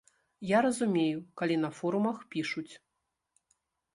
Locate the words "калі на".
1.41-1.69